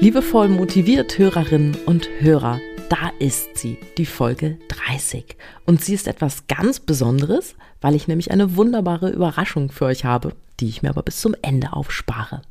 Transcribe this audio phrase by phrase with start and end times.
[0.00, 5.36] Liebevoll motiviert Hörerinnen und Hörer, da ist sie, die Folge 30.
[5.66, 10.36] Und sie ist etwas ganz Besonderes, weil ich nämlich eine wunderbare Überraschung für euch habe,
[10.60, 12.42] die ich mir aber bis zum Ende aufspare.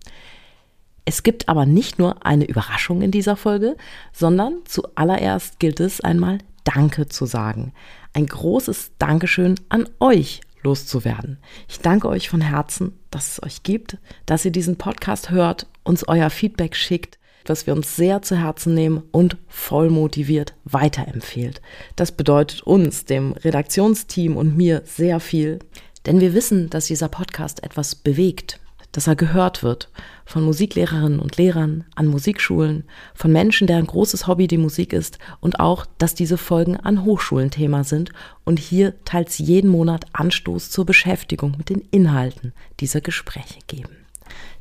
[1.06, 3.78] Es gibt aber nicht nur eine Überraschung in dieser Folge,
[4.12, 7.72] sondern zuallererst gilt es einmal Danke zu sagen.
[8.12, 11.38] Ein großes Dankeschön an euch loszuwerden.
[11.70, 16.06] Ich danke euch von Herzen, dass es euch gibt, dass ihr diesen Podcast hört, uns
[16.10, 17.18] euer Feedback schickt
[17.50, 21.62] was wir uns sehr zu Herzen nehmen und voll motiviert weiterempfehlt.
[21.96, 25.60] Das bedeutet uns, dem Redaktionsteam und mir sehr viel,
[26.06, 28.60] denn wir wissen, dass dieser Podcast etwas bewegt,
[28.92, 29.90] dass er gehört wird
[30.26, 32.84] von Musiklehrerinnen und Lehrern, an Musikschulen,
[33.14, 37.52] von Menschen, deren großes Hobby die Musik ist und auch, dass diese Folgen an Hochschulen
[37.52, 38.12] Thema sind
[38.44, 43.96] und hier teils jeden Monat Anstoß zur Beschäftigung mit den Inhalten dieser Gespräche geben.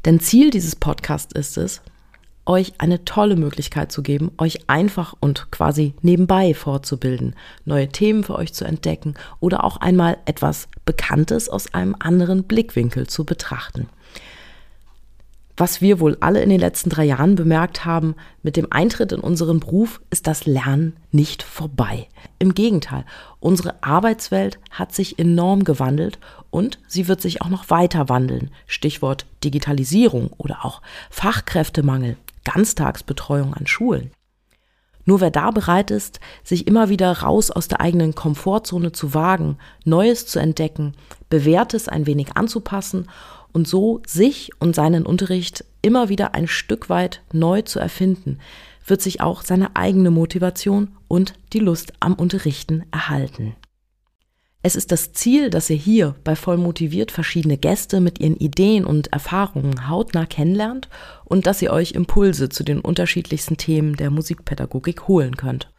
[0.05, 1.81] Denn Ziel dieses Podcasts ist es,
[2.47, 7.35] euch eine tolle Möglichkeit zu geben, euch einfach und quasi nebenbei fortzubilden,
[7.65, 13.07] neue Themen für euch zu entdecken oder auch einmal etwas Bekanntes aus einem anderen Blickwinkel
[13.07, 13.89] zu betrachten.
[15.59, 19.21] Was wir wohl alle in den letzten drei Jahren bemerkt haben, mit dem Eintritt in
[19.21, 22.09] unseren Beruf ist das Lernen nicht vorbei.
[22.39, 23.07] Im Gegenteil,
[23.41, 26.19] unsere Arbeitswelt hat sich enorm gewandelt
[26.51, 28.51] und sie wird sich auch noch weiter wandeln.
[28.67, 34.13] Stichwort Digitalisierung oder auch Fachkräftemangel Ganztagsbetreuung an Schulen.
[35.05, 39.59] Nur wer da bereit ist, sich immer wieder raus aus der eigenen Komfortzone zu wagen,
[39.85, 40.95] Neues zu entdecken,
[41.29, 43.09] Bewährtes ein wenig anzupassen
[43.53, 48.39] und so sich und seinen Unterricht immer wieder ein Stück weit neu zu erfinden,
[48.85, 53.55] wird sich auch seine eigene Motivation und die Lust am Unterrichten erhalten.
[54.67, 58.85] Es ist das Ziel, dass ihr hier bei voll motiviert verschiedene Gäste mit ihren Ideen
[58.85, 60.89] und Erfahrungen hautnah kennenlernt
[61.25, 65.71] und dass ihr euch Impulse zu den unterschiedlichsten Themen der Musikpädagogik holen könnt.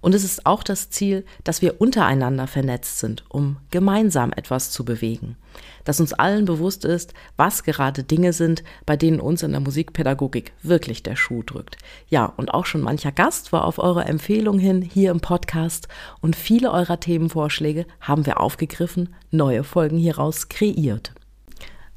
[0.00, 4.84] Und es ist auch das Ziel, dass wir untereinander vernetzt sind, um gemeinsam etwas zu
[4.84, 5.36] bewegen.
[5.84, 10.52] Dass uns allen bewusst ist, was gerade Dinge sind, bei denen uns in der Musikpädagogik
[10.62, 11.78] wirklich der Schuh drückt.
[12.08, 15.88] Ja, und auch schon mancher Gast war auf eure Empfehlung hin hier im Podcast
[16.20, 21.12] und viele eurer Themenvorschläge haben wir aufgegriffen, neue Folgen hieraus kreiert.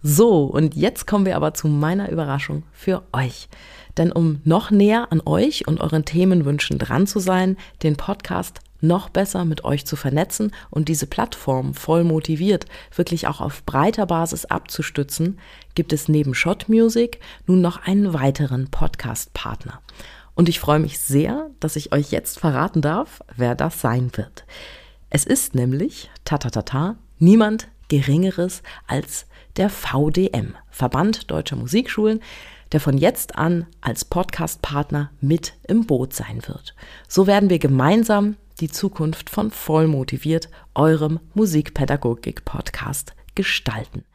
[0.03, 3.49] So, und jetzt kommen wir aber zu meiner Überraschung für euch.
[3.97, 9.09] Denn um noch näher an euch und euren Themenwünschen dran zu sein, den Podcast noch
[9.09, 14.45] besser mit euch zu vernetzen und diese Plattform voll motiviert, wirklich auch auf breiter Basis
[14.45, 15.37] abzustützen,
[15.75, 19.81] gibt es neben Shot Music nun noch einen weiteren Podcast-Partner.
[20.33, 24.45] Und ich freue mich sehr, dass ich euch jetzt verraten darf, wer das sein wird.
[25.11, 29.25] Es ist nämlich, tatatata, niemand Geringeres als
[29.57, 32.21] der VDM, Verband Deutscher Musikschulen,
[32.71, 36.75] der von jetzt an als Podcast-Partner mit im Boot sein wird.
[37.07, 44.05] So werden wir gemeinsam die Zukunft von Vollmotiviert, eurem Musikpädagogik-Podcast, gestalten.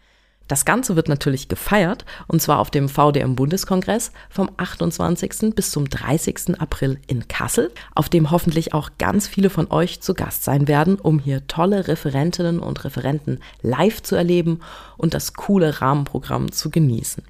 [0.48, 5.54] Das Ganze wird natürlich gefeiert, und zwar auf dem VDM-Bundeskongress vom 28.
[5.54, 6.60] bis zum 30.
[6.60, 10.94] April in Kassel, auf dem hoffentlich auch ganz viele von euch zu Gast sein werden,
[10.96, 14.60] um hier tolle Referentinnen und Referenten live zu erleben
[14.96, 17.24] und das coole Rahmenprogramm zu genießen.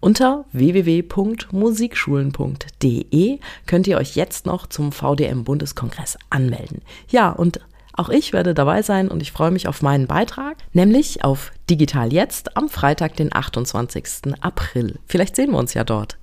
[0.00, 6.80] Unter www.musikschulen.de könnt ihr euch jetzt noch zum VDM-Bundeskongress anmelden.
[7.08, 7.60] Ja, und
[7.96, 12.12] auch ich werde dabei sein und ich freue mich auf meinen Beitrag, nämlich auf Digital
[12.12, 14.34] Jetzt am Freitag, den 28.
[14.40, 14.98] April.
[15.06, 16.18] Vielleicht sehen wir uns ja dort.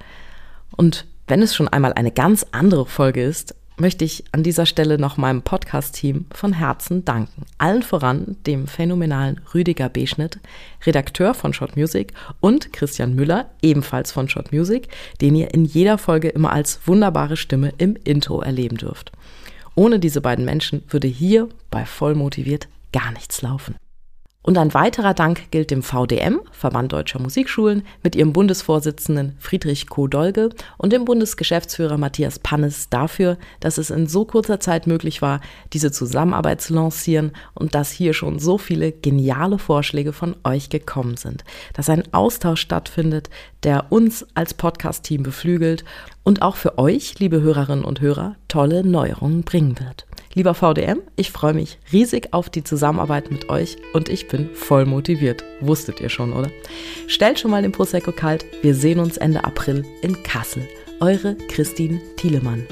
[0.75, 4.97] Und wenn es schon einmal eine ganz andere Folge ist, möchte ich an dieser Stelle
[4.97, 7.45] noch meinem Podcast-Team von Herzen danken.
[7.57, 10.39] Allen voran dem phänomenalen Rüdiger Beschnitt,
[10.85, 14.89] Redakteur von Shot Music und Christian Müller, ebenfalls von Shot Music,
[15.21, 19.11] den ihr in jeder Folge immer als wunderbare Stimme im Intro erleben dürft.
[19.75, 23.75] Ohne diese beiden Menschen würde hier bei Vollmotiviert gar nichts laufen.
[24.45, 30.49] Und ein weiterer Dank gilt dem VDM, Verband Deutscher Musikschulen, mit ihrem Bundesvorsitzenden Friedrich Koh-Dolge
[30.77, 35.39] und dem Bundesgeschäftsführer Matthias Pannes dafür, dass es in so kurzer Zeit möglich war,
[35.71, 41.15] diese Zusammenarbeit zu lancieren und dass hier schon so viele geniale Vorschläge von euch gekommen
[41.15, 41.45] sind.
[41.73, 43.29] Dass ein Austausch stattfindet,
[43.63, 45.85] der uns als Podcast-Team beflügelt
[46.23, 50.05] und auch für euch, liebe Hörerinnen und Hörer, tolle Neuerungen bringen wird.
[50.35, 54.85] Lieber VDM, ich freue mich riesig auf die Zusammenarbeit mit euch und ich bin voll
[54.85, 55.43] motiviert.
[55.59, 56.49] Wusstet ihr schon, oder?
[57.07, 58.45] Stellt schon mal den Prosecco kalt.
[58.63, 60.67] Wir sehen uns Ende April in Kassel.
[60.99, 62.65] Eure Christine Thielemann.